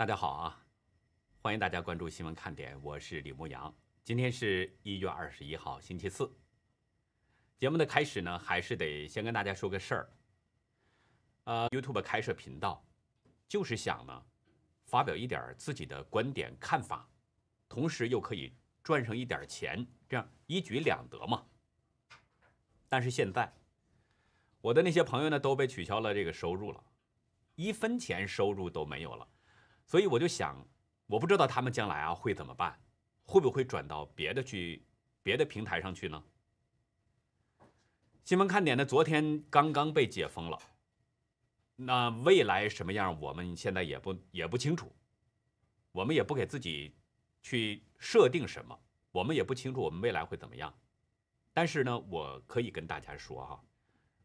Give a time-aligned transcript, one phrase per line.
[0.00, 0.64] 大家好啊，
[1.42, 3.70] 欢迎大家关注新闻看点，我是李牧阳。
[4.02, 6.34] 今天是一月二十一号，星期四。
[7.58, 10.10] 节目的开始呢，还是得先跟大家说个事儿。
[11.44, 12.82] 呃，YouTube 开设频道，
[13.46, 14.24] 就是想呢，
[14.86, 17.06] 发表一点自己的观点看法，
[17.68, 21.44] 同时又可以赚上一点钱，这样一举两得嘛。
[22.88, 23.52] 但是现在，
[24.62, 26.82] 我的那些朋友呢，都被取消了这个收入了，
[27.54, 29.28] 一分钱收入都没有了。
[29.90, 30.56] 所以我就想，
[31.08, 32.80] 我不知道他们将来啊会怎么办，
[33.24, 34.86] 会不会转到别的去
[35.20, 36.22] 别的平台上去呢？
[38.22, 40.56] 新闻看点呢，昨天刚刚被解封了，
[41.74, 44.92] 那未来什么样，我们现在也不也不清楚，
[45.90, 46.94] 我们也不给自己
[47.42, 48.78] 去设定什么，
[49.10, 50.72] 我们也不清楚我们未来会怎么样。
[51.52, 53.64] 但是呢，我可以跟大家说哈，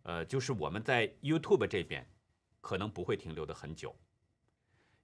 [0.03, 2.07] 呃，就是我们在 YouTube 这边
[2.61, 3.95] 可能不会停留的很久。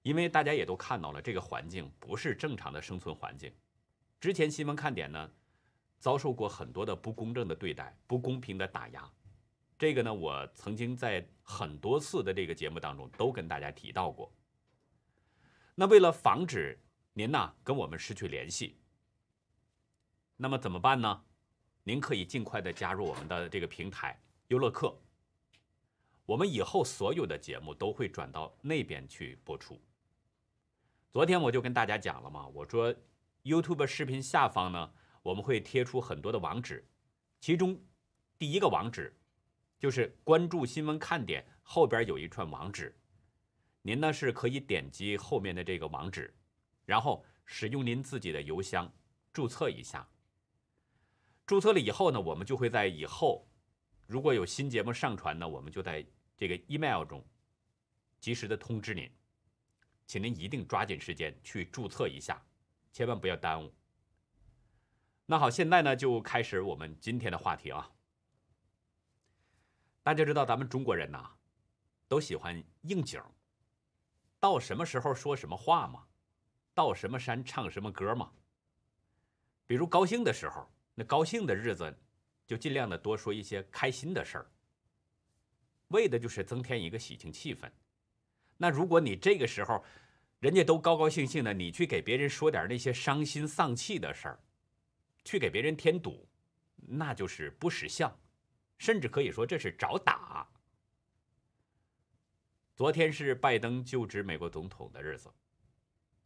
[0.02, 3.52] 因为大家也都看到了，这个环境不是正常的生存环境。
[4.20, 5.30] 之前新闻看点呢，
[5.98, 9.10] 遭受过很多的不公正的对待、不公平的打压。
[9.78, 14.32] 这个呢，我曾经在很多次的这个节目当中都跟大家提到过。
[15.74, 16.78] 那为了防止
[17.12, 18.76] 您呐跟我们失去联系，
[20.36, 21.24] 那么怎么办呢？
[21.84, 24.96] 您可以尽快的加入我们的这个平台优乐客。
[26.24, 29.80] 我们以后所有的节目都会转到那边去播出。
[31.12, 32.94] 昨天我就跟大家讲了嘛，我说
[33.42, 36.88] YouTube 视频下方呢，我们会贴出很多的网址，
[37.38, 37.78] 其中
[38.38, 39.14] 第一个网址
[39.78, 42.98] 就是关注新闻看点后边有一串网址，
[43.82, 46.34] 您呢是可以点击后面的这个网址，
[46.86, 48.90] 然后使用您自己的邮箱
[49.34, 50.08] 注册一下。
[51.44, 53.46] 注册了以后呢，我们就会在以后
[54.06, 56.02] 如果有新节目上传呢，我们就在
[56.38, 57.22] 这个 email 中
[58.18, 59.10] 及时的通知您。
[60.06, 62.42] 请您一定抓紧时间去注册一下，
[62.92, 63.72] 千万不要耽误。
[65.26, 67.90] 那好，现在呢就开始我们今天的话题啊。
[70.02, 71.30] 大家知道咱们中国人呐，
[72.08, 73.22] 都喜欢应景，
[74.40, 76.04] 到什么时候说什么话嘛，
[76.74, 78.32] 到什么山唱什么歌嘛。
[79.66, 81.96] 比如高兴的时候，那高兴的日子
[82.46, 84.46] 就尽量的多说一些开心的事儿，
[85.88, 87.70] 为的就是增添一个喜庆气氛。
[88.58, 89.82] 那如果你这个时候，
[90.42, 94.40] 人家都高高兴兴的，你去给别人说点那些伤心丧气的事儿，
[95.24, 96.28] 去给别人添堵，
[96.74, 98.12] 那就是不识相，
[98.76, 100.44] 甚至可以说这是找打。
[102.74, 105.32] 昨天是拜登就职美国总统的日子，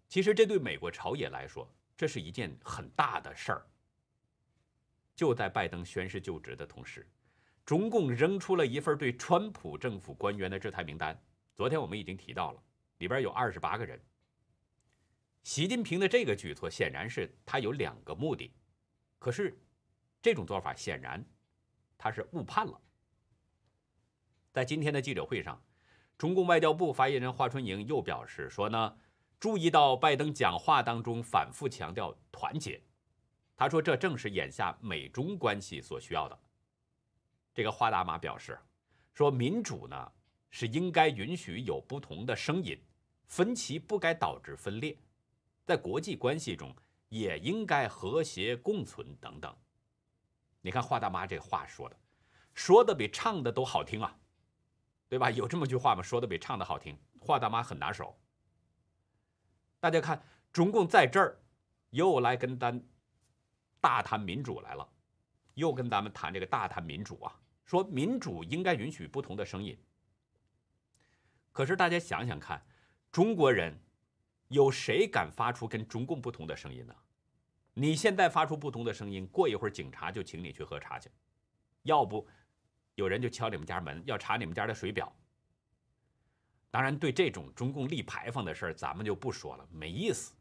[0.09, 3.66] 其实这对美国朝野来说，这是一件很大的事儿。
[5.15, 7.06] 就在拜登宣誓就职的同时，
[7.66, 11.22] 中共扔出了一份对川普政府官员的制裁名单。
[11.55, 12.62] 昨天我们已经提到了，
[12.99, 14.01] 里边有二十八个人。
[15.43, 18.53] 习近平的这个举措显然是他有两个目的，
[19.19, 19.57] 可是
[20.21, 21.25] 这种做法显然
[21.97, 22.81] 他是误判了。
[24.53, 25.62] 在今天的记者会上，
[26.19, 28.99] 中共外交部发言人华春莹又表示说呢，
[29.39, 32.83] 注意到拜登讲话当中反复强调团结，
[33.55, 36.37] 他说这正是眼下美中关系所需要的。
[37.55, 38.59] 这个华大妈表示
[39.15, 40.12] 说，民主呢。
[40.59, 42.81] 是应该允许有不同的声音，
[43.27, 44.97] 分歧不该导致分裂，
[45.67, 46.75] 在国际关系中
[47.11, 49.55] 也应该和谐共存等等。
[50.62, 51.97] 你看华大妈这话说的，
[52.55, 54.19] 说的比唱的都好听啊，
[55.11, 55.31] 对吧？
[55.31, 56.03] 有这么句话吗？
[56.03, 58.19] 说的比唱的好听，华大妈很拿手。
[59.78, 60.25] 大家看，
[60.55, 61.38] 中共在这儿
[61.91, 62.83] 又来跟咱
[63.78, 64.88] 大谈民主来了，
[65.53, 69.78] 又跟咱们谈这个大谈民主啊，说民主应该允许不同的声音。
[71.56, 72.62] 可是大家想想看，
[73.11, 73.75] 中国人
[74.49, 76.94] 有谁敢发出跟中共不同的声音呢？
[77.72, 81.11] 你现在发出不同的声音，过一会儿警察就请你去喝茶去，
[81.84, 82.29] 要不
[82.94, 85.11] 有人就敲你们家门要查你们家的水表。
[86.70, 90.35] 当然，对这种中共立牌坊的事儿，咱们就不说了，没意思，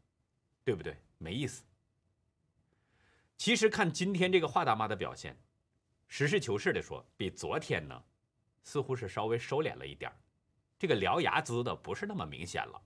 [0.64, 0.98] 对不对？
[1.16, 1.64] 没意思。
[3.38, 5.34] 其实看今天这个华大妈的表现，
[6.08, 8.04] 实事求是的说，比昨天呢，
[8.64, 10.16] 似乎是稍微收敛了一点儿。
[10.78, 12.80] 这个獠牙滋的不是那么明显了。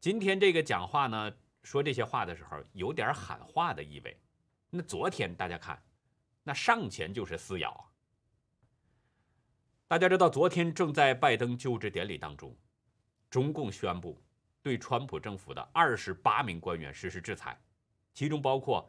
[0.00, 1.32] 今天这个讲话呢，
[1.62, 4.20] 说这些话的时候有点喊话的意味。
[4.70, 5.82] 那昨天大家看，
[6.42, 7.88] 那上前就是撕咬。
[9.86, 12.56] 大家知道，昨天正在拜登就职典礼当中，
[13.28, 14.18] 中共宣布
[14.62, 17.60] 对川普政府的二十八名官员实施制裁，
[18.14, 18.88] 其中包括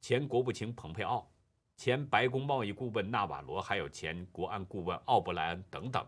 [0.00, 1.28] 前国务卿蓬佩奥、
[1.76, 6.06] 前白宫贸易顾问纳瓦罗，还有前国安顾问奥布莱恩等等。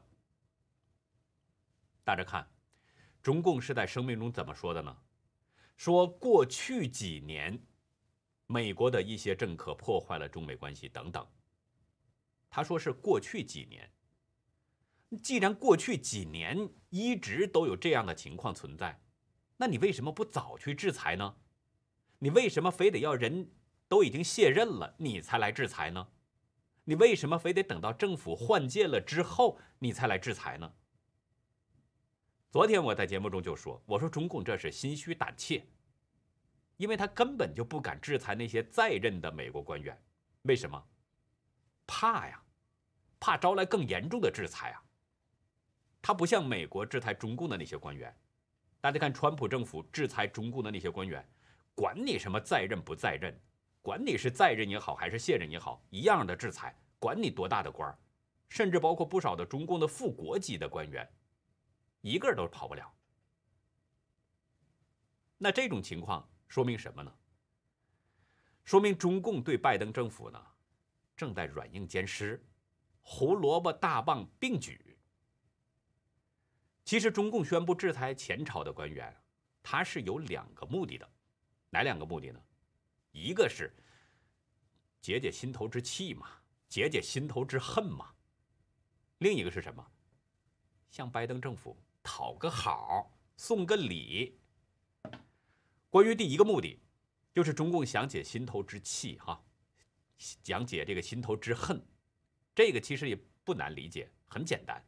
[2.06, 2.48] 大家看，
[3.20, 4.96] 中共是在声明中怎么说的呢？
[5.76, 7.60] 说过去几年，
[8.46, 11.26] 美国的一些政客破坏了中美关系等等。
[12.48, 13.90] 他说是过去几年。
[15.20, 19.00] 既然过去几年一直都有这样的情况存在，
[19.56, 21.34] 那你为什么不早去制裁呢？
[22.20, 23.50] 你为什么非得要人
[23.88, 26.06] 都已经卸任了你才来制裁呢？
[26.84, 30.72] 你为什么非得等到政府换届了之后你才来制裁呢？
[32.50, 35.66] 昨天我在节目中就说，我说中共这是心虚胆怯，
[36.76, 40.00] 因为他根本就不敢制裁那些在任的美国官员，
[40.42, 40.82] 为什么？
[41.86, 42.42] 怕呀，
[43.20, 44.82] 怕招来更严重的制裁啊。
[46.00, 48.16] 他不像美国制裁中共的那些官员，
[48.80, 51.28] 大家看川普政府制裁中共的那些官员，
[51.74, 53.38] 管你什么在任不在任，
[53.82, 57.98] 管你是在任也好还是卸任也好，一样的制裁，管你多大的官儿
[58.48, 61.08] 甚至包括不少的中共的副国级的官员，
[62.06, 62.94] 一个都跑不了。
[65.38, 67.12] 那这种情况说明什么呢？
[68.62, 70.40] 说明中共对拜登政府呢，
[71.16, 72.40] 正在软硬兼施，
[73.00, 74.96] 胡萝卜大棒并举。
[76.84, 79.12] 其实，中共宣布制裁前朝的官员，
[79.60, 81.10] 他是有两个目的的，
[81.70, 82.40] 哪两个目的呢？
[83.10, 83.74] 一个是
[85.00, 86.28] 解解心头之气嘛，
[86.68, 88.14] 解解心头之恨嘛；
[89.18, 89.84] 另一个是什么？
[90.88, 91.76] 向拜登政府
[92.06, 94.38] 讨个好，送个礼。
[95.90, 96.80] 关于第一个目的，
[97.34, 99.44] 就是中共想解心头之气，哈，
[100.40, 101.84] 讲解这个心头之恨，
[102.54, 104.80] 这个其实也不难理解，很简单。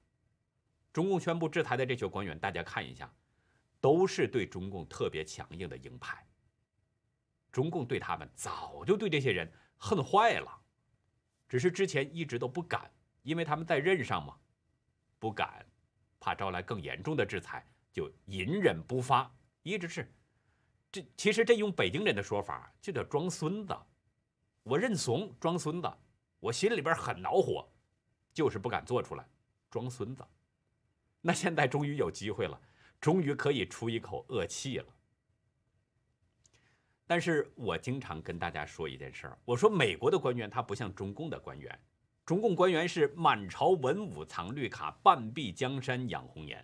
[0.93, 3.13] 中共宣布制裁的这些官员，大家看一下，
[3.81, 6.25] 都是对中共特别强硬的鹰派。
[7.51, 10.63] 中共对他们早就对这些人恨坏了，
[11.49, 12.93] 只是之前一直都不敢，
[13.23, 14.39] 因为他们在任上嘛，
[15.19, 15.67] 不敢，
[16.29, 20.13] 怕招来更严重的制裁，就隐忍不发，一直是。
[20.93, 23.75] 这其实这用北京人的说法，就叫装孙子。
[24.63, 25.91] 我认怂，装孙子，
[26.39, 27.67] 我心里边很恼火，
[28.35, 29.27] 就是不敢做出来，
[29.71, 30.23] 装孙子。
[31.23, 32.61] 那现在终于有机会了，
[33.01, 34.87] 终于可以出一口恶气了。
[37.07, 41.81] 但是我经常跟大家说一件事儿，我说美国的官员他不像中共的官员，
[42.29, 46.63] 中共官员是满朝文武藏绿卡，半壁江山养红颜。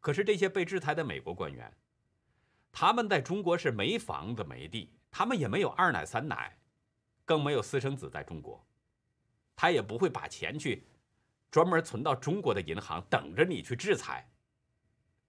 [0.00, 1.70] 可是这些被制裁的美国官员，
[2.72, 6.56] 他们在中国是没房子没地，他们也没有二奶三奶，
[7.26, 8.66] 更没有私生子在中国，
[9.54, 10.86] 他也不会把钱去。
[11.50, 14.26] 专门存到中国的银行，等着你去制裁。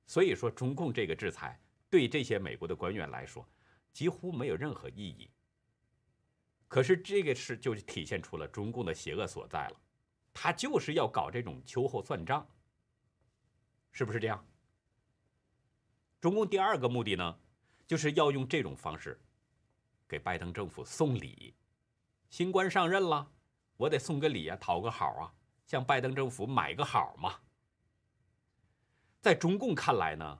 [0.05, 3.45] 所以说，中共这个制裁对这些美国的官员来说，
[3.91, 5.29] 几乎没有任何意义。
[6.73, 9.75] 可是这个事就体现出了中共的邪恶所在了，
[10.33, 12.43] 他就是要搞这种秋后算账，
[13.91, 14.43] 是不是这样？
[16.19, 17.39] 中共第二个目的呢，
[17.85, 19.21] 就是要用这种方式
[20.07, 21.53] 给拜登政府送礼。
[22.31, 23.31] 新官上任了，
[23.77, 25.31] 我得送个礼啊，讨个好啊。
[25.67, 27.35] 向拜登政府买个好嘛？
[29.21, 30.39] 在中共看来呢，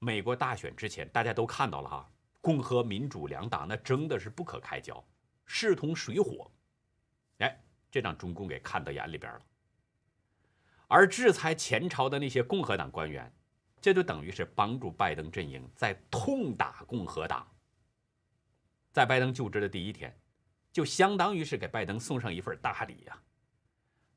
[0.00, 5.00] 美国大选之前，大家都看到了哈，共和民主两党那争的是不可开交，
[5.52, 6.48] 势同水火。
[7.38, 7.60] 哎，
[7.90, 9.40] 这让中共给看到眼里边了。
[10.86, 13.30] 而制裁前朝的那些共和党官员，
[13.80, 17.44] 这就等于是帮助拜登阵营在痛打共和党。
[18.92, 20.16] 在拜登就职的第一天，
[20.72, 23.20] 就相当于是给拜登送上一份大礼呀。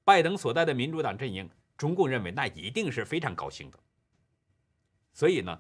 [0.04, 3.80] 拜登所在的民主党阵营，中共认为那一定是非常高兴的。
[5.14, 5.60] 所以呢，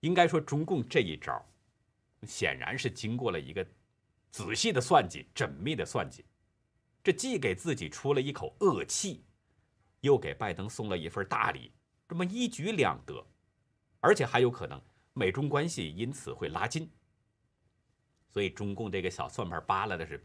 [0.00, 1.42] 应该说中共这一招，
[2.24, 3.66] 显然是经过了一个
[4.30, 6.24] 仔细的算计、缜密的算计。
[7.02, 9.24] 这既给自己出了一口恶气，
[10.00, 11.72] 又给拜登送了一份大礼，
[12.06, 13.26] 这么一举两得，
[14.00, 14.80] 而且还有可能
[15.14, 16.90] 美中关系因此会拉近。
[18.30, 20.24] 所以中共这个小算盘扒拉的是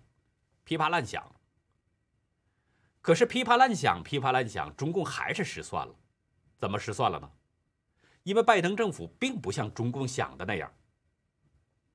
[0.64, 1.24] 噼啪乱响。
[3.02, 5.96] 可是噼啪乱响，噼啪乱响，中共还是失算了。
[6.58, 7.32] 怎么失算了呢？
[8.24, 10.74] 因为拜登政府并不像中共想的那样，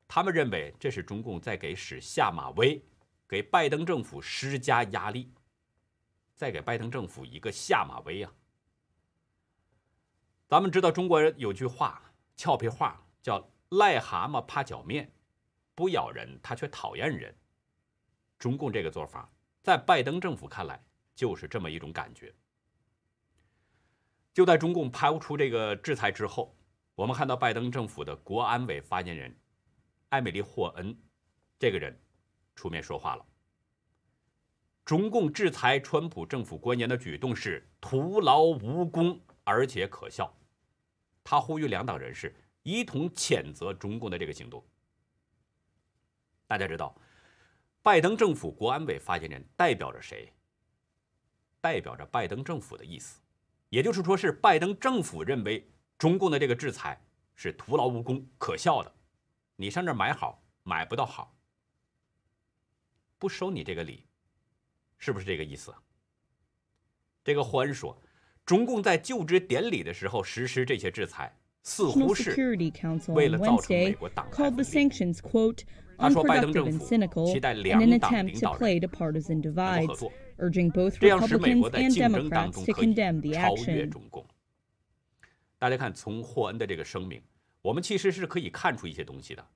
[0.09, 2.83] 他们认为这是中共在给使下马威，
[3.29, 5.33] 给拜登政府施加压力，
[6.35, 8.33] 再给拜登政府一个下马威啊。
[10.49, 12.03] 咱们知道中国人有句话，
[12.35, 15.12] 俏皮话叫“癞蛤蟆怕脚面，
[15.77, 17.33] 不咬人他却讨厌人”。
[18.38, 19.31] 中共这个做法，
[19.62, 20.83] 在拜登政府看来。
[21.19, 22.33] 就是这么一种感觉。
[24.33, 26.57] 就在中共抛出这个制裁之后，
[26.95, 29.37] 我们看到拜登政府的国安委发言人
[30.11, 30.97] 艾米丽·霍恩
[31.59, 31.99] 这个人
[32.55, 33.27] 出面说话了
[34.85, 40.35] ：“中共制裁川普政府官员的举动是徒劳无功，而且可笑。
[41.23, 44.65] 他呼吁两党人士一同谴责中共的这个行动。
[46.47, 46.97] 大家知道，
[47.83, 50.33] 拜登政府国安委发言人代表着谁？
[51.61, 53.21] 代表着拜登政府的意思，
[53.69, 56.99] 也就是说，是拜登政府认为中共的这个制裁
[57.35, 58.95] 是徒劳无功、可笑的。
[59.61, 61.35] 你上这儿买好，买不到好，
[63.19, 64.05] 不收你这个礼，
[64.99, 65.75] 是不是这个意思？
[67.25, 68.00] 这个霍恩说，
[68.47, 72.31] 中共在就职典礼的时候实施这些制裁，似乎是
[73.09, 75.12] 为了造成美国党派分裂。
[75.99, 80.12] 他说，拜登政府期待两党领导人能够合作。
[81.00, 82.95] 这样使美国在竞争当中可以
[83.35, 84.25] 超越中共。
[85.59, 87.21] 大家看，从霍恩的这个声明，
[87.68, 89.46] 我们其实是可以看出一些东西的。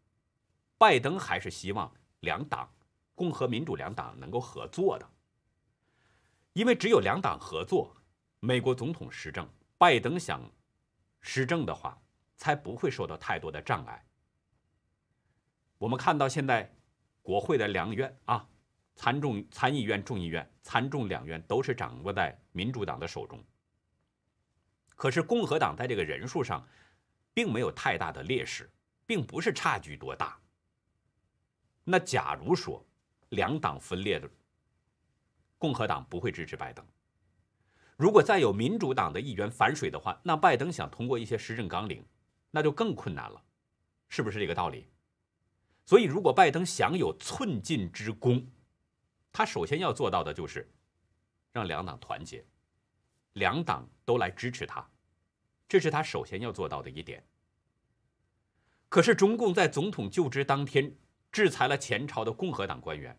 [0.77, 1.91] 拜登还是希望
[2.21, 2.71] 两党，
[3.15, 5.11] 共和民主两党能够合作的，
[6.53, 7.97] 因为只有两党合作，
[8.41, 10.43] 美国总统施政，拜登想
[11.23, 11.99] 施政的话，
[12.37, 14.05] 才不会受到太多的障碍。
[15.79, 16.71] 我们看到现在
[17.23, 18.47] 国会的两院啊。
[18.95, 23.43] 参众参议院、众议院、参众两院都是掌握在民主党的手中。
[24.97, 26.69] 可是共和党在这个人数上，
[27.35, 28.71] 并没有太大的劣势，
[29.07, 30.39] 并不是差距多大。
[31.85, 32.85] 那假如说
[33.31, 34.29] 两党分裂的，
[35.59, 36.85] 共和党不会支持拜登。
[37.97, 42.05] 如果再有民主党的议员反水的话，那拜登想通过一些施政纲领，
[42.51, 43.43] 那就更困难了，
[44.09, 44.89] 是不是这个道理？
[45.85, 48.47] 所以，如果拜登想有寸进之功，
[49.33, 50.69] 他首先要做到的就是
[51.53, 52.45] 让两党团结，
[53.35, 54.89] 两党都来支持他，
[55.73, 57.25] 这是他首先要做到的一点。
[58.91, 60.95] 可是中共在总统就职当天
[61.31, 63.19] 制裁了前朝的共和党官员，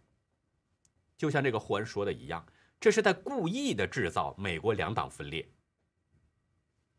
[1.18, 2.46] 就像这个霍恩说的一样，
[2.80, 5.50] 这是在故意的制造美国两党分裂。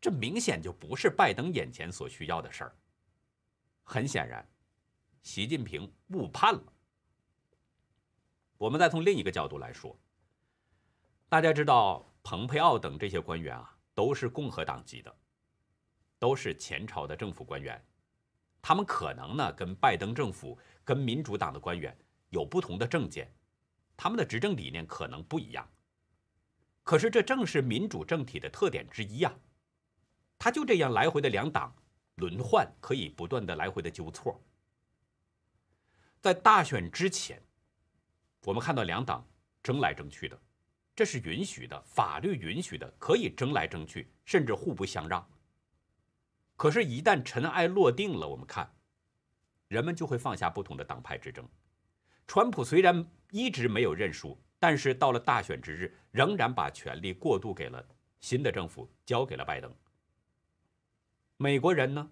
[0.01, 2.75] 这明显就不是拜登眼前所需要的事儿。
[3.81, 4.45] 很显然，
[5.21, 6.73] 习近平误判了。
[8.57, 9.97] 我们再从另一个角度来说，
[11.29, 15.15] 大家知道，蓬佩奥等这些官员啊，都是共和党籍的，
[16.19, 17.81] 都是前朝的政府官员，
[18.61, 21.95] 他们可能呢跟拜登政府、跟民主党的官员
[22.29, 23.31] 有不同的政见，
[23.95, 25.67] 他们的执政理念可能不一样。
[26.83, 29.33] 可是这正是民主政体的特点之一啊，
[30.37, 31.75] 他就这样来回的两党
[32.15, 34.39] 轮换，可以不断的来回的纠错，
[36.21, 37.41] 在大选之前。
[38.43, 39.27] 我们看到两党
[39.63, 40.39] 争来争去的，
[40.95, 45.27] 这是允许的，法律允许的，可以争来争去，甚至互不相让。
[46.55, 48.73] 可是，一旦尘埃落定了，我们看，
[49.67, 51.47] 人们就会放下不同的党派之争。
[52.27, 57.85] 川普虽然一直没有认输，但是到了大选之日，仍然把权力过渡给了
[58.19, 59.73] 新的政府，交给了拜登。
[61.37, 62.09] 美国人呢，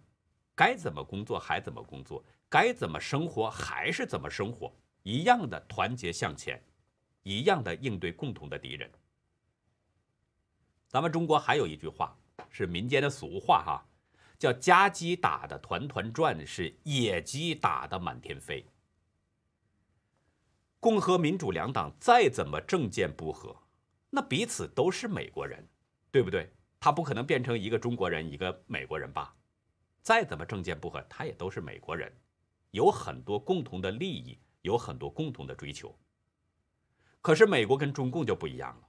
[0.53, 4.71] 该怎么工作还怎么工作，该怎么生活还是怎么生活。
[5.03, 6.61] 一样的团结向前，
[7.23, 8.91] 一样的应对共同的敌人。
[10.87, 12.15] 咱们中国还有一句话
[12.49, 13.85] 是民间的俗话哈，
[14.43, 18.65] 叫“家鸡打的团团转，是野鸡打的满天飞”。
[20.81, 23.55] 共和民主两党再怎么政见不合，
[24.09, 25.65] 那彼此都是美国人，
[26.11, 26.51] 对不对？
[26.77, 29.33] 他不可能变成一个中国人一个美国人吧？
[30.01, 32.13] 再怎么政见不合，他也都是美国人，
[32.71, 34.37] 有很多共同的利益。
[34.63, 35.93] 有很多共同的追求，
[37.21, 38.87] 可是美国跟中共就不一样了。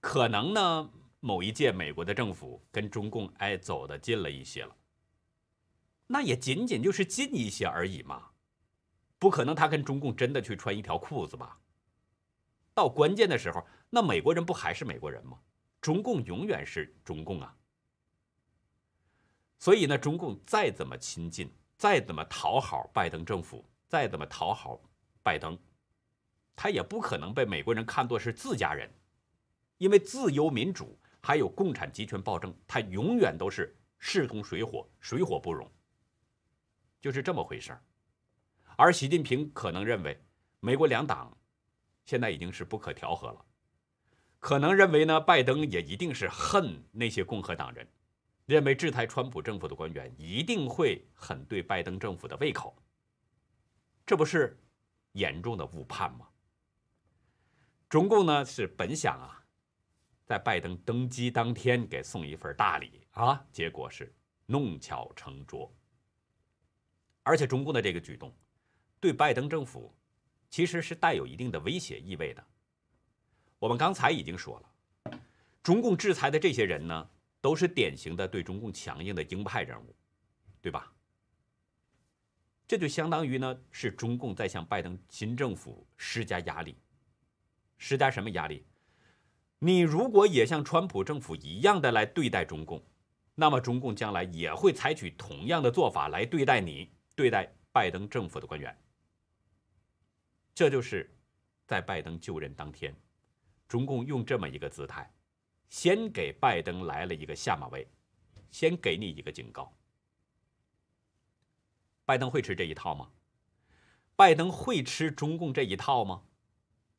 [0.00, 4.76] 可能呢，某一届美国的政府跟中共哎走的近了一些了，
[6.06, 8.30] 那也仅仅就是近一些而已嘛，
[9.18, 11.58] 不可能他跟中共真的去穿一条裤子吧？
[12.74, 15.38] 到关键的时候，那美国人不还是美国人吗？
[15.80, 17.56] 中共永远是中共啊。
[19.58, 23.64] 所以呢，中共再怎么亲近，再怎么讨好拜登政府。
[23.88, 24.78] 再怎么讨好
[25.22, 25.58] 拜登，
[26.54, 28.92] 他也不可能被美国人看作是自家人，
[29.78, 30.98] 因为自由民主
[31.28, 35.70] 还有共产集权暴政，它永远都是势同水火，水火不容，
[37.02, 37.82] 就是这么回事儿。
[38.78, 40.18] 而习近平可能认为，
[40.60, 41.36] 美国两党
[42.06, 43.44] 现在已经是不可调和了，
[44.38, 47.86] 可能认为呢，拜登也一定是恨那些共和党人，
[48.46, 52.74] 认为制裁川普政府的官员一定会很对拜登政府的胃口。
[54.06, 54.58] 这不是
[55.12, 56.26] 严重的误判吗？
[57.86, 59.37] 中共呢是本想啊，
[60.28, 65.74] 在拜登登基当天给送一份大礼啊，结果是弄巧成拙。
[67.22, 68.30] 而且中共的这个举动，
[69.00, 69.90] 对拜登政府
[70.50, 72.46] 其实是带有一定的威胁意味的。
[73.58, 75.18] 我们刚才已经说了，
[75.62, 79.96] 中共制裁的这些人呢，都是典型的对中共强硬的鹰派人物，
[80.60, 80.92] 对吧？
[82.66, 86.76] 这就相当于呢，是中共在向拜登新政府施加压力。
[87.78, 88.66] 施加什么压力？
[89.60, 92.82] 你如果也像川普政府一样的来对待中共，
[93.34, 98.76] 那么中共将来也会采取同样的做法来对待你，对待拜登政府的官员。
[100.54, 101.12] 这就是
[101.66, 102.94] 在拜登就任当天，
[103.68, 105.12] 中共用这么一个姿态，
[105.68, 107.86] 先给拜登来了一个下马威，
[108.50, 109.72] 先给你一个警告。
[112.04, 113.10] 拜登会吃这一套吗？
[114.16, 116.22] 拜登会吃中共这一套吗？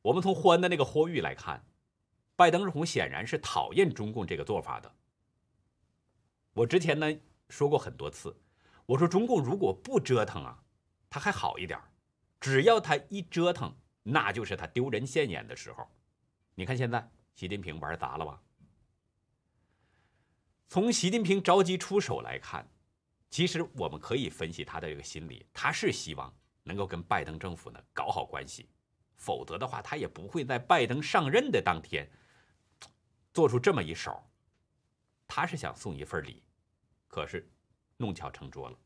[0.02, 1.64] 我们从霍恩的那个呼吁来看，
[2.40, 4.90] 拜登总统显然是讨厌中共这个做法的。
[6.54, 7.06] 我之前呢
[7.50, 8.34] 说过很多次，
[8.86, 10.58] 我说中共如果不折腾啊，
[11.10, 11.78] 他还好一点
[12.40, 13.70] 只要他一折腾，
[14.02, 15.86] 那就是他丢人现眼的时候。
[16.54, 18.40] 你看现在习近平玩砸了吧？
[20.66, 22.66] 从习近平着急出手来看。
[23.28, 28.66] 其实我们可以分析他的这个心理，他是希望能够跟拜登政府呢搞好关系，
[29.14, 32.10] 否则的话，他也不会在拜登上任的当天
[33.32, 34.22] 做出这么一手。
[35.26, 36.42] 他是想送一份礼，
[37.06, 37.48] 可是
[37.96, 38.78] 弄巧成拙了。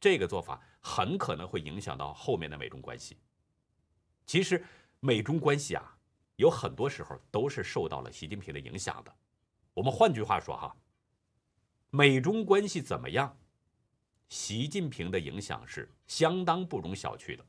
[0.00, 3.18] 这个做法很可能会影响到后面的美中关系。
[4.26, 4.64] 其实
[5.00, 5.98] 美中关系啊，
[6.36, 9.14] 有很多时候都是受到了习近平的影响的。
[9.72, 10.76] 我们换句话说哈。
[11.90, 13.38] 美中关系怎么样？
[14.28, 17.46] 习近平的影响是相当不容小觑的，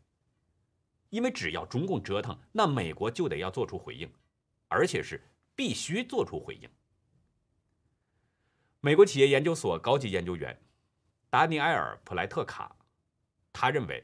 [1.09, 4.07] 因为只要中共折腾，那美国就得要做出回应，
[4.67, 5.21] 而且是
[5.55, 6.69] 必须做出回应。
[8.81, 10.59] 美国企业研究所高级研究员
[11.29, 12.75] 达尼埃尔·普莱特卡，
[13.51, 14.03] 他认为，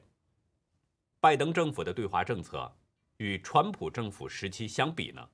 [1.20, 2.74] 拜登政府的对华政策
[3.18, 5.30] 与川普政府时期相比呢，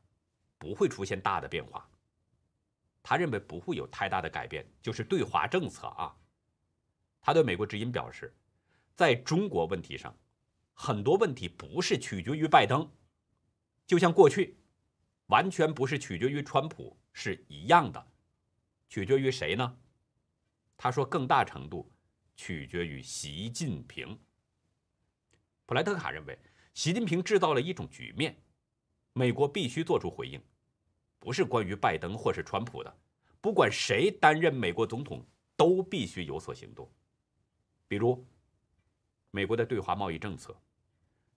[0.57, 1.90] 不会出现大的变化。
[3.01, 6.13] 他认为不会有太大的改变，就是对华政策啊。
[7.22, 8.35] 他对美国之音表示，
[8.96, 10.13] 在中国问题上，
[10.74, 12.92] 很多问题不是取决于拜登，
[13.85, 14.57] 就像过去，
[15.27, 18.07] 完全不是取决于川普是一样的，
[18.90, 19.77] 取决于谁呢？
[20.75, 21.92] 他说，更大程度
[22.35, 24.18] 取决于习近平。
[25.66, 26.37] 普莱特卡认为，
[26.74, 28.35] 习近平制造了一种局面，
[29.13, 30.42] 美国必须做出回应。
[31.20, 32.98] 不是关于拜登或是川普的，
[33.42, 36.90] 不管谁担任美国总统，都必须有所行动。
[37.87, 38.25] 比如，
[39.31, 40.55] 美国的对华贸易政策，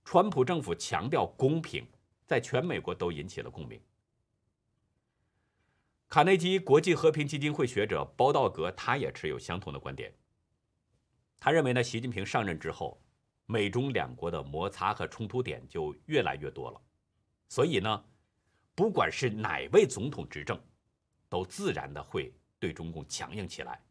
[0.05, 1.85] 川普政府强调公平，
[2.31, 3.83] 在全美国都引起了共鸣。
[6.09, 10.15] 卡内基国际和平基金会学者包道格，他也持有相同的观点。
[11.41, 13.03] 他认为呢，习近平上任之后，
[13.47, 16.81] 美中两国的摩擦和冲突点就越来越多了，
[17.49, 18.05] 所以呢。
[18.77, 20.59] 不管是哪位总统执政，
[21.29, 23.83] 都自然的会对中共强硬起来，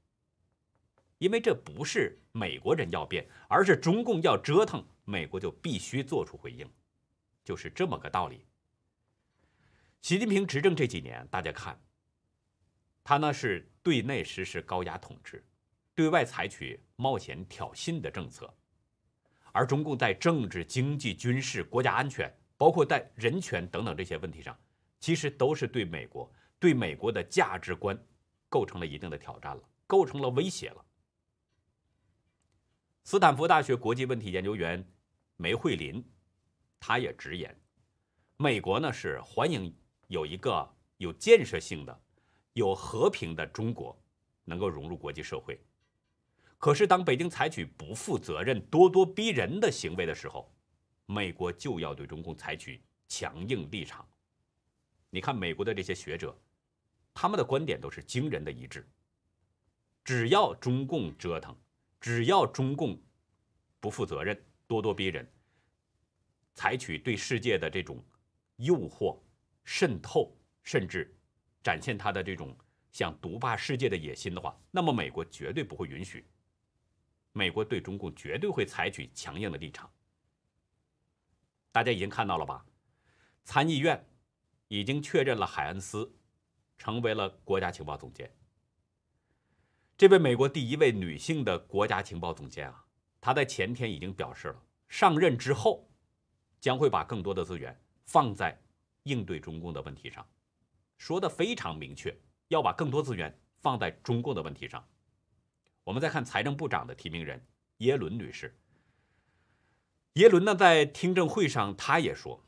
[1.17, 6.67] 因为这不是美国人要变，而是中共要折腾，美国就必须做出回应，
[7.49, 8.45] 就是这么个道理。
[10.01, 11.81] 习近平执政这几年，大家看，
[13.03, 15.43] 他呢是对内实施高压统治，
[15.95, 18.53] 对外采取冒险挑衅的政策，
[19.51, 24.55] 而中共在政治、经济、军事、国家安全，包括在人权等等这些问题上。
[24.99, 27.99] 其实都是对美国、对美国的价值观
[28.47, 30.85] 构成了一定的挑战了，构成了威胁了。
[33.05, 34.87] 斯坦福大学国际问题研究员
[35.35, 36.05] 梅惠林，
[36.79, 37.55] 他也直言，
[38.37, 39.75] 美国呢是欢迎
[40.07, 42.01] 有一个有建设性的、
[42.53, 43.97] 有和平的中国
[44.45, 45.59] 能够融入国际社会。
[46.57, 50.53] 可是当北京采取不负责任、咄咄逼人的行为的时候，
[51.05, 54.07] 美国就要对中共采取强硬立场。
[55.09, 56.37] 你看美国的这些学者，
[57.13, 58.87] 他们的观点都是惊人的一致。
[60.03, 61.55] 只要中共折腾，
[61.99, 63.01] 只要中共
[63.79, 64.35] 不负责任、
[64.67, 65.27] 咄咄逼人，
[66.59, 68.03] 采取对世界的这种
[68.57, 69.17] 诱惑、
[69.63, 71.17] 渗透，甚至
[71.63, 72.53] 展现他的这种
[72.91, 76.27] 想独霸世界的野心的话，那么美国绝对不会允许。
[77.31, 79.89] 美国对中共绝对会采取强硬的立场。
[81.71, 82.65] 大家已经看到了吧？
[83.45, 84.05] 参议院。
[84.67, 86.15] 已经确认了海恩斯
[86.77, 88.31] 成为了国家情报总监。
[89.97, 92.85] 这位美国第一位女性的国家情报总监啊，
[93.19, 95.88] 她在前天已经表示了，上任之后
[96.59, 98.59] 将会把更多的资源放在
[99.03, 100.25] 应对中共的问题上，
[100.97, 102.15] 说的非常明确，
[102.49, 104.85] 要把更多资源放在中共的问题上。
[105.83, 107.43] 我们再看财政部长的提名人
[107.77, 108.55] 耶伦女士，
[110.13, 112.45] 耶伦呢在听证会上他也说。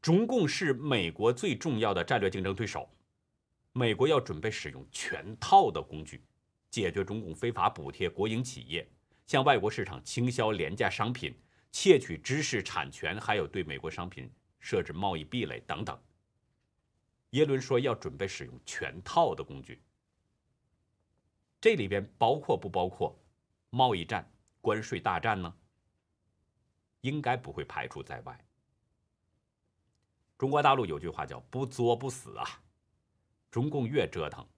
[0.00, 2.88] 中共是美国最重要的战略竞争对手，
[3.72, 6.22] 美国要准备使用全套的工具，
[6.70, 8.88] 解决中共非法补贴国营企业、
[9.26, 11.36] 向外国市场倾销廉价商品、
[11.78, 16.00] 窃取知识产权，还有对美国商品设置贸易壁垒等等。
[17.32, 19.82] 耶伦说要准备使用全套的工具，
[21.60, 23.14] 这里边包括不包括
[23.68, 24.26] 贸易战、
[24.62, 25.54] 关税大战呢？
[27.02, 28.42] 应该不会排除在外。
[30.38, 32.62] 中国大陆有句话叫“不作不死”啊，
[33.50, 34.48] 中共越折腾，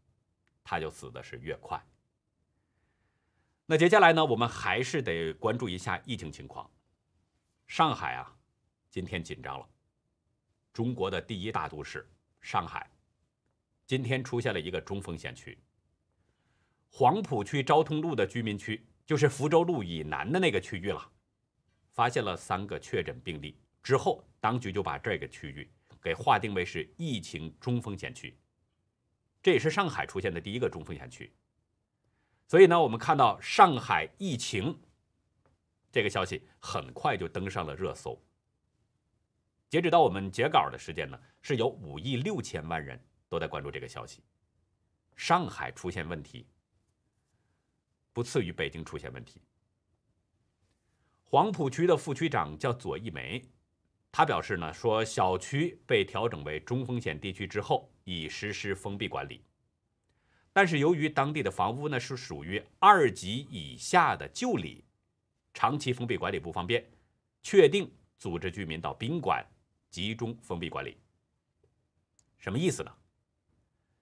[0.63, 1.85] 他就死的是越快。
[3.67, 6.71] 那接下来呢，我们还是得关注一下疫情情况。
[7.69, 8.35] 上海啊，
[8.91, 9.69] 今天紧张了。
[10.73, 12.91] 中国的第一大都市上海，
[13.87, 15.57] 今天出现了一个中风险区。
[16.91, 21.13] 黄浦区昭通路的居民区，就是福州路以南的那个区域了，
[21.93, 24.25] 发现了三个确诊病例之后。
[24.41, 25.69] 当局就把这个区域
[26.01, 28.39] 给划定为是疫情中风险区，
[29.43, 31.35] 这也是上海出现的第一个中风险区。
[32.47, 34.81] 所以呢，我们看到上海疫情
[35.91, 38.21] 这个消息很快就登上了热搜。
[39.69, 42.99] 截止到我们截稿的时间呢，是有五亿六千万人
[43.29, 44.23] 都在关注这个消息。
[45.17, 46.47] 上海出现问题，
[48.13, 49.43] 不次于北京出现问题。
[51.25, 53.45] 黄浦区的副区长叫左一梅。
[54.11, 59.45] 他表示呢，说小区被调整为中风险地区之后，已实施封闭管理。
[60.51, 64.83] 但是由于当地的房屋呢是属于二级以下的旧里，
[65.53, 66.85] 长期封闭管理不方便，
[67.43, 69.45] 确定组织居民到宾馆
[69.91, 70.97] 集中封闭管理。
[72.39, 72.93] 什么意思呢？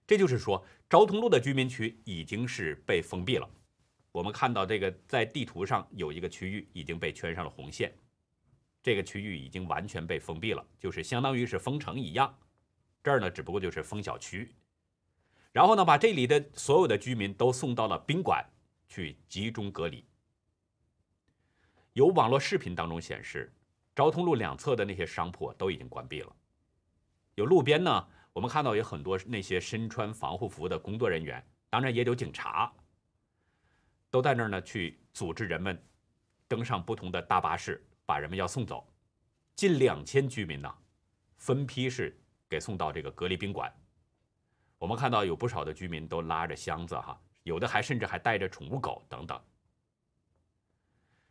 [0.06, 3.50] 这就是说，昭通路的居民区已经是被封闭了。
[4.12, 7.92] 我们看到这个在地图上有一个区域已经被圈上了红线。
[8.82, 12.38] 这个区域已经完全被封闭了，就是相当于是封城一样。
[13.02, 14.54] 这儿呢，只不过就是封小区，
[15.50, 18.44] 然后呢，把这里的所有的居民都送到了宾馆
[18.88, 20.04] 去集中隔离。
[21.96, 23.50] 有网络视频当中显示，
[23.94, 26.36] 昭通路两侧的那些商铺都已经关闭了。
[27.36, 32.70] 有路边呢，我们看到有很多那些身穿防护服的工作人员，当然也有警察，
[34.10, 35.82] 都在那儿呢去组织人们
[36.46, 37.82] 登上不同的大巴士。
[38.04, 38.86] 把人们要送走，
[39.54, 40.72] 近两千居民呢，
[41.38, 42.14] 分批是
[42.46, 43.72] 给送到这个隔离宾馆。
[44.78, 49.42] 我们看到有不少的居民都拉着箱子哈，有的还甚至还带着宠物狗等等。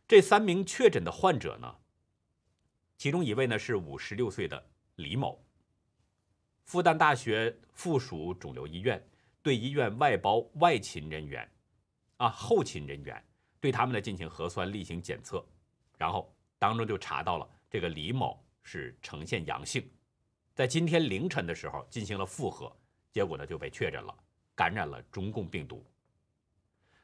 [0.08, 1.76] 这三名确诊的患者呢，
[2.96, 5.44] 其中一位呢是五十六岁的李某，
[6.64, 9.04] 复旦大学附属肿瘤医院
[9.42, 11.50] 对医院外包外勤人员，
[12.18, 13.24] 啊后勤人员
[13.60, 15.44] 对他们呢进行核酸例行检测，
[15.96, 16.32] 然后。
[16.58, 19.86] 当中就查到了这个李某是呈现阳性，
[20.54, 22.74] 在今天凌晨的时候进行了复核，
[23.12, 24.18] 结果呢就被确诊了，
[24.54, 25.84] 感染了中共病毒。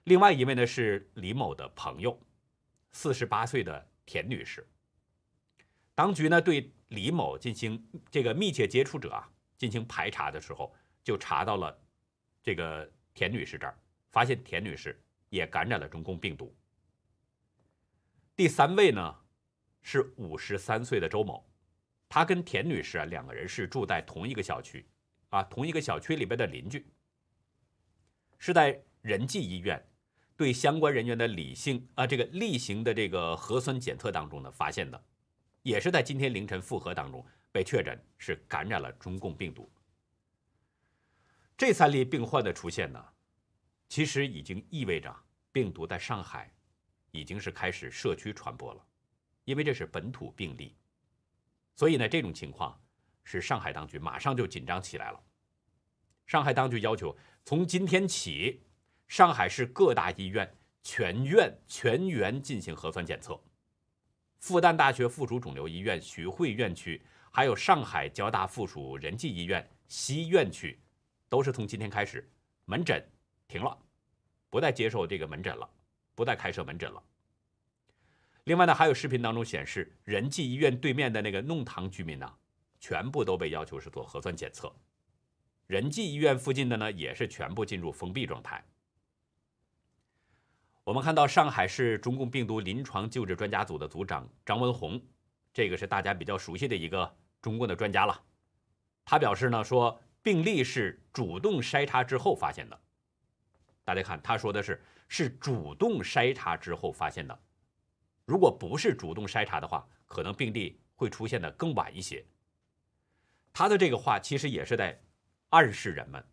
[0.05, 2.19] 另外一位呢是李某的朋友，
[2.93, 4.67] 四十八岁的田女士。
[5.95, 11.79] 当局呢对李某进行这个密切接触者啊进行排查的时候，就查到了
[12.43, 13.79] 这个田女士这儿，
[14.11, 16.55] 发现田女士也感染了中共病毒。
[18.35, 19.19] 第三位呢？
[19.85, 21.45] 是五十三岁的周某，
[22.09, 24.89] 他跟田女士啊两个人是住在同一个小区，
[25.31, 26.87] 啊同一个小区里边的邻居，
[28.39, 29.85] 是在仁济医院
[30.43, 35.01] 对相关人员的理性啊这个例行的这个核酸检测当中呢发现的，
[35.63, 39.71] 也是在今天凌晨复核当中被确诊是感染了中共病毒。
[41.57, 43.01] 这三例病患的出现呢，
[43.89, 45.15] 其实已经意味着
[45.53, 46.53] 病毒在上海
[47.13, 48.85] 已经是开始社区传播了。
[49.45, 50.75] 因为这是本土病例，
[51.77, 52.77] 所以呢，这种情况
[53.23, 55.21] 使上海当局马上就紧张起来了。
[56.27, 58.65] 上海当局要求从今天起，
[59.13, 60.51] 上海市各大医院
[60.83, 63.39] 全院全员进行核酸检测。
[64.39, 66.99] 复旦大学附属肿瘤医院徐汇院区，
[67.31, 70.81] 还有上海交大附属仁济医院西院区，
[71.29, 72.27] 都是从今天开始
[72.65, 73.07] 门诊
[73.47, 73.77] 停了，
[74.49, 75.69] 不再接受这个门诊了，
[76.15, 77.03] 不再开设门诊了。
[78.45, 82.35] 另外呢，还有视频当中显示，仁济医院对面的那个弄堂居民呢，
[82.81, 84.75] 全部都被要求是做核酸检测。
[85.67, 88.65] 仁济医院附近的呢，也是全部进入封闭状态。
[90.85, 95.01] 我们看到上海市中共病毒临床救治专家组的组长张文宏，
[95.55, 98.21] 这个是大家比较熟悉的一个中共的专家了。
[99.05, 102.81] 他表示呢，说病例是主动筛查之后发现的。
[103.85, 107.39] 大家看，他说的是是主动筛查之后发现的。
[108.25, 112.25] 如果不是主动筛查的话，可能病例会出现的更晚一些。
[113.53, 115.01] 他的这个话其实也是在
[115.51, 116.25] 暗示人们，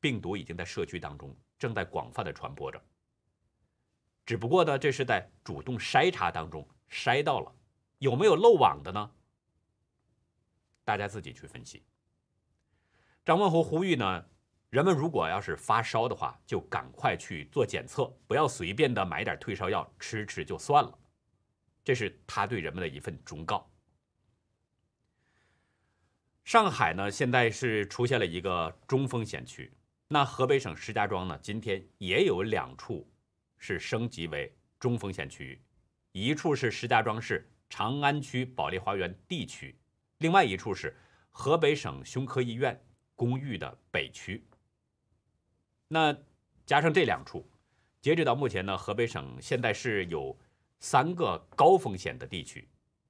[0.00, 2.78] 病毒已经在社区当中正在广泛的传播着。
[4.26, 7.54] 只不过呢，这是在主动筛查当中筛到了，
[7.98, 9.10] 有没有漏网的呢？
[10.84, 11.82] 大家自己去分析。
[13.24, 14.26] 张文宏呼吁呢，
[14.70, 20.98] 人们如果要是发烧的话，就赶快去做检测，不要随便的买点退烧药吃吃就算了。
[21.82, 23.70] 这是他对人们的一份忠告。
[26.44, 29.72] 上海呢，现在是出现了一个中风险区。
[30.08, 33.10] 那河北省石家庄呢，今天也有两处
[33.66, 35.62] 是升级为中风险区域，
[36.12, 39.74] 一处是石家庄市长安区保利花园 D 区，
[40.18, 40.94] 另外一处是
[41.30, 42.78] 河北省胸科医院
[43.14, 44.46] 公寓的北区。
[45.88, 46.14] 那
[46.66, 47.50] 加上这两处，
[48.02, 50.38] 截止到目前呢，河北省现在是有
[50.80, 52.68] 三个高风险的地区，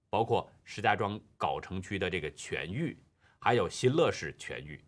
[0.08, 2.96] 包括石家庄藁城区的这个全域。
[3.40, 4.82] 还有新乐市全域，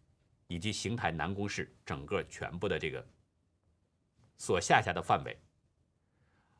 [0.46, 3.06] 以及邢台南宫市整个全部的这个
[4.38, 5.36] 所下辖的范围。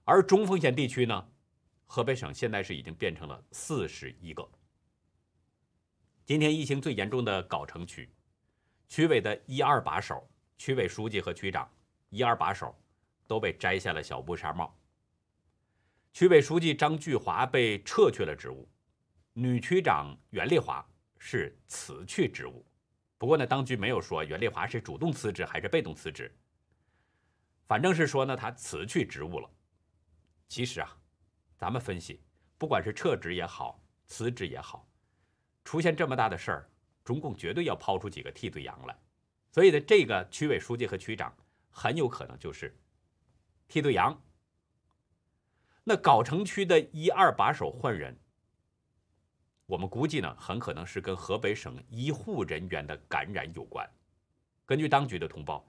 [0.06, 1.28] 而中风险地区呢，
[1.84, 4.48] 河北省现在是已经变成了四十一个。
[6.24, 8.08] 今天疫情最严重的藁城区，
[8.88, 11.68] 区委的一二把手、区委书记和区长
[12.08, 12.72] 一二把手
[13.26, 14.74] 都被摘下了小布纱帽。
[16.12, 18.68] 区委书记张巨华被撤去了职务，
[19.32, 20.82] 女区长袁丽华。
[21.18, 22.64] 是辞去职务，
[23.18, 26.32] 不过呢，当局没有说袁丽华是主动辞职还是被动辞职，
[27.66, 29.50] 反正是说呢，他辞去职务了。
[30.48, 30.96] 其实啊，
[31.56, 32.20] 咱们分析，
[32.58, 34.88] 不管是撤职也好，辞职也好，
[35.64, 36.70] 出现这么大的事儿，
[37.04, 38.96] 中共绝对要抛出几个替罪羊来。
[39.50, 41.34] 所以呢，这个区委书记和区长
[41.70, 42.78] 很有可能就是
[43.68, 44.22] 替罪羊。
[45.82, 48.18] 那藁城区的一二把手换人。
[49.66, 53.88] 我们估计呢，很可能是跟河北省医护人员的感染有关。
[54.64, 55.66] 根据当局的通报，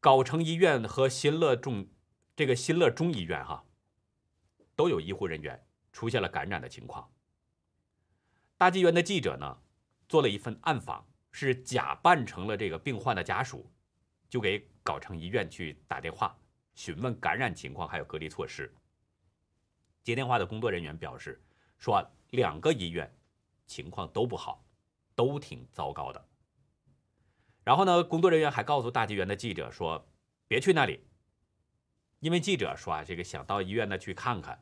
[0.00, 1.88] 藁城医院和新乐中
[2.36, 3.64] 这个新乐中医院哈，
[4.76, 5.60] 都有医护人员
[5.90, 7.10] 出现了感染的情况。
[8.56, 9.58] 大纪元的记者呢，
[10.08, 13.68] 做了一份暗访，是假扮成了这个病患的家属，
[14.28, 16.38] 就给藁城医院去打电话
[16.74, 18.72] 询问感染情况还有隔离措施。
[20.04, 21.42] 接电话的工作人员表示
[21.78, 22.08] 说。
[22.30, 23.08] 两个医院
[23.68, 24.66] 情况都不好，
[25.14, 26.28] 都挺糟糕的。
[27.62, 30.08] 然后呢，工作人员还告诉大纪元的记者说
[30.48, 31.06] ：“别去那里，
[32.26, 34.60] 因为记者说啊，这个想到医院呢去看看。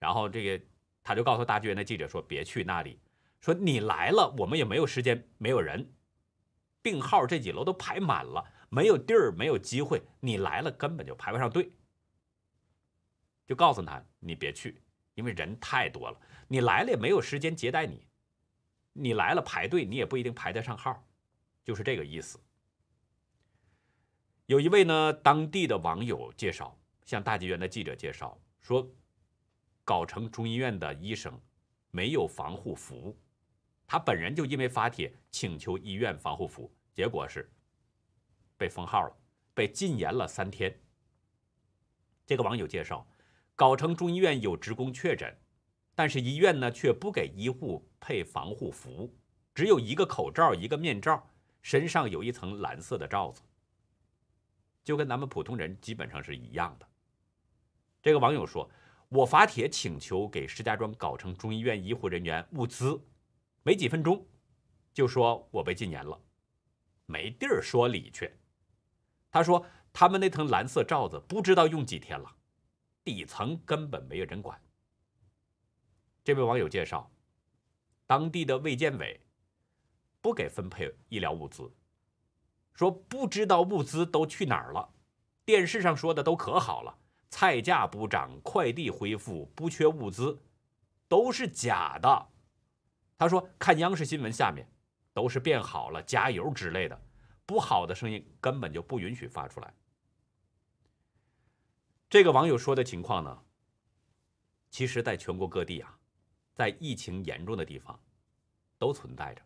[0.00, 0.64] 然后这个
[1.04, 2.98] 他就告诉大剧院的记者说：别去那里，
[3.40, 5.92] 说你来了，我们也没有时间，没有人，
[6.82, 10.02] 病号这几楼都排满了，没有地儿，没有机会。
[10.18, 11.70] 你来了根本就排不上队，
[13.46, 14.82] 就告诉他你别去。”
[15.14, 18.08] 因为人太多了，你来了也没有时间接待你，
[18.92, 21.06] 你来了排队，你也不一定排得上号，
[21.62, 22.40] 就是这个意思。
[24.46, 26.76] 有一位呢当地的网友介绍，
[27.08, 28.86] 向大纪元的记者介绍说，
[29.82, 31.40] 藁城中医院的医生
[31.90, 33.18] 没有防护服，
[33.86, 37.50] 他本人就因为发帖请求医院防护服，结果是
[38.58, 39.16] 被封号了，
[39.54, 40.78] 被禁言了三天。
[42.26, 43.08] 这个网友介绍。
[43.56, 45.34] 藁城中医院有职工确诊，
[45.94, 49.12] 但是医院呢却不给医护配防护服，
[49.54, 51.28] 只有一个口罩、一个面罩，
[51.62, 53.40] 身上有一层蓝色的罩子，
[54.84, 56.86] 就跟咱们普通人基本上是一样的。
[58.00, 58.70] 这个网友说
[59.08, 63.00] ：“我发帖请求给石家庄藁城中医院医护人员物资，
[63.62, 64.26] 没几分钟
[64.92, 66.20] 就说我被禁言了，
[67.06, 68.32] 没地儿说理去。”
[69.30, 72.36] 他说：“他们那层蓝色罩子不知道用几天了。”
[73.04, 74.60] 底层根本没有人管。
[76.22, 77.10] 这位网友介绍，
[78.06, 79.18] 当地的卫健委
[80.20, 81.72] 不给分配医疗物资，
[82.74, 84.90] 说不知道物资都去哪儿了。
[85.46, 86.98] 电视上说的都可好了，
[87.30, 90.42] 菜价不涨，快递恢复，不缺物资，
[91.06, 92.28] 都是假的。
[93.16, 94.66] 他说，看央视新闻下面
[95.12, 97.00] 都是变好了，加油之类的，
[97.44, 99.74] 不好的声音根本就不允许发出来。
[102.08, 103.42] 这个网友说的情况呢，
[104.70, 105.98] 其实在全国各地啊，
[106.54, 107.98] 在疫情严重的地方
[108.78, 109.42] 都存在着。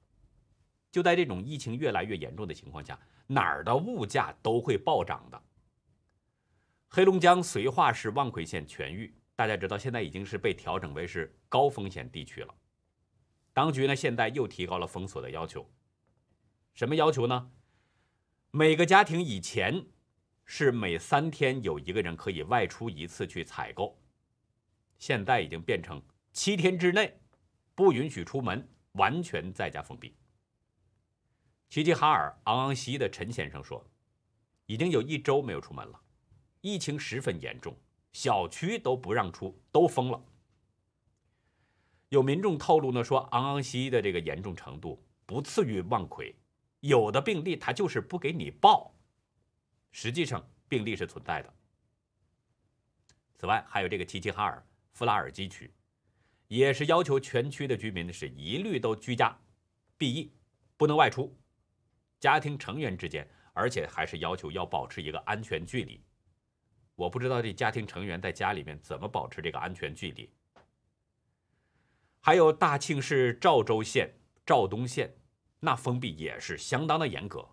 [0.91, 5.43] 就在这种疫情越来越严重的情况下，哪儿的物价都会暴涨的。
[6.95, 12.55] 黑龙江绥化市望奎县全域，大家知道现在已经是被调整为是高风险地区了。
[13.55, 15.67] 当局呢现在又提高了封锁的要求，
[16.75, 17.51] 什么要求呢？
[18.51, 19.87] 每个家庭以前。
[20.45, 23.97] 是每三天有一个人可以外出一次去采购，
[24.99, 26.03] 现在已经变成
[26.33, 27.17] 七天之内
[27.77, 30.15] 不允许出门，完全在家封闭。
[31.71, 33.89] 齐齐哈尔昂昂西的陈先生说
[34.67, 36.02] ：“已经有一周没有出门了，
[36.63, 37.77] 疫情十分严重，
[38.13, 40.25] 小区都不让出，都封了。
[42.09, 46.33] 有民众透露呢，说昂昂西的这个严重程度不次于望奎，
[46.79, 48.95] 有的病例他就是不给你报，
[49.91, 51.53] 实际上病例是存在的。
[53.35, 55.75] 此外，还有这个齐齐哈尔、弗拉尔基区，
[56.47, 59.37] 也是要求全区的居民是一律都居家
[59.97, 60.33] 避疫，
[60.77, 61.37] 不能外出，
[62.21, 66.01] 家庭成员之间，而且还是要求要保持一个安全距离。
[66.95, 70.31] 我不知道这家庭成员在家里面怎么保持这个安全距离。
[72.21, 74.15] 还有大庆市肇州县、
[74.47, 75.13] 肇东县，
[75.59, 77.49] 那封闭也是相当的严格。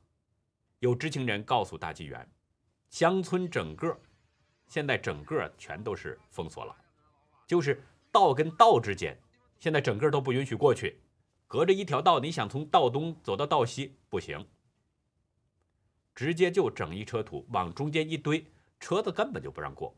[0.80, 2.30] 有知情人告诉大纪元，
[2.89, 3.99] 乡村整个
[4.67, 6.75] 现在整个全都是封锁了，
[7.47, 9.19] 就是道跟道之间，
[9.60, 11.02] 现在整个都不允许过去，
[11.47, 14.47] 隔着一条道，你想从道东走到道西不行，
[16.13, 18.45] 直接就整一车土往中间一堆，
[18.80, 19.96] 车子根本就不让过。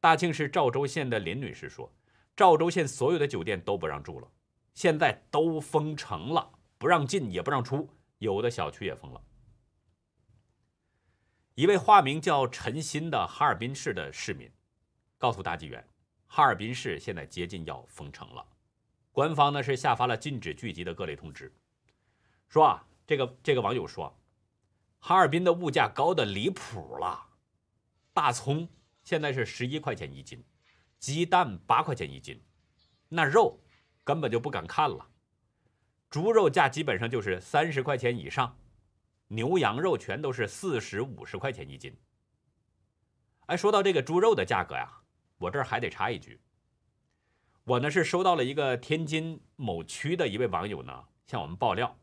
[0.00, 1.92] 大庆市赵州县的林女士说。
[2.34, 4.26] 赵州县所有的酒店都不让住了，
[4.72, 7.86] 现在都封城了，不让进也不让出，
[8.20, 9.22] 有的小区也封了。
[11.54, 14.50] 一位化名叫陈鑫的哈尔滨市的市民
[15.18, 15.86] 告诉大纪元，
[16.26, 18.42] 哈尔滨市现在接近要封城了，
[19.12, 21.54] 官方呢是下发了禁止聚集的各类通知。
[22.48, 24.18] 说啊，这个这个网友说，
[25.00, 27.28] 哈尔滨的物价高的离谱了，
[28.12, 28.68] 大葱
[29.02, 30.44] 现在是十一块钱一斤。
[30.98, 32.40] 鸡蛋八块钱一斤，
[33.08, 33.58] 那肉
[34.04, 35.08] 根本就不敢看了。
[36.08, 38.56] 猪肉价基本上就是三十块钱以上，
[39.26, 41.98] 牛羊肉全都是四十五十块钱一斤。
[43.46, 45.02] 哎，说到这个猪肉的价格呀，
[45.38, 46.40] 我这儿还得插一句，
[47.64, 51.98] 我呢是收到了一个天津某区的一位网友呢向我们爆料，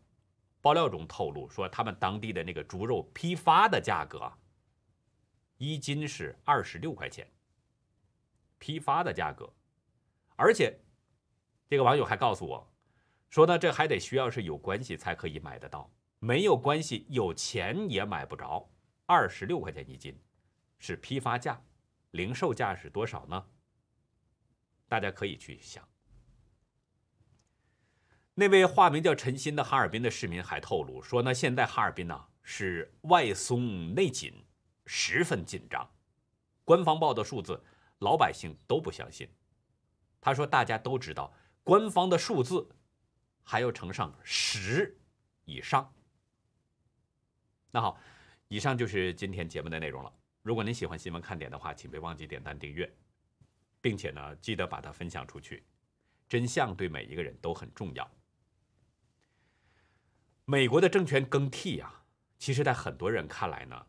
[0.59, 4.29] 爆料中透露说他们当地的那个猪肉批发的价格，
[5.59, 7.27] 一斤是二十六块钱。
[8.57, 9.49] 批发的价格，
[10.35, 10.77] 而且
[11.69, 12.69] 这个网友还告诉我，
[13.29, 18.69] 说呢，这还得需要是有关系才可以买得到，没有关系，有钱也买不着。
[19.05, 20.19] 二十六块钱一斤，
[20.77, 21.61] 是批发价，
[22.11, 23.45] 零售价是多少呢？
[24.87, 25.87] 大家可以去想。
[28.33, 34.33] 那位化名叫陈鑫的哈尔滨的市民还透露说呢，现在哈尔滨呢是外松内紧，
[34.91, 35.87] 十分紧张，
[36.65, 37.63] 官方报的数字。
[37.99, 39.29] 老百姓都不相信，
[40.21, 41.33] 他说：“大家都知道，
[41.65, 42.67] 官方的数字
[43.43, 44.97] 还要乘上十
[45.43, 45.93] 以上。”
[47.71, 47.99] 那好，
[48.47, 50.11] 以上就是今天节目的内容了。
[50.41, 52.89] 如果您喜欢新闻看点的话，请别忘记点赞订阅，
[53.81, 55.65] 并且呢，记得把它分享出去。
[56.29, 58.09] 真相对每一个人都很重要。
[60.45, 62.05] 美国的政权更替呀，
[62.37, 63.85] 其实在很多人看来呢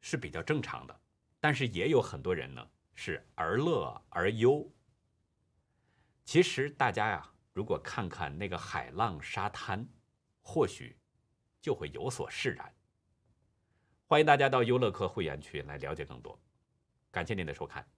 [0.00, 1.00] 是比较正常的，
[1.38, 2.70] 但是也有很多人呢。
[2.92, 4.70] 是而乐而忧。
[6.26, 9.88] 其实大家呀，如果看看那个海浪沙滩，
[10.42, 10.94] 或许
[11.62, 12.74] 就会有所释然。
[14.04, 16.38] 欢迎大家到优乐客会员区来了解更多。
[17.10, 17.88] 感谢您的收看。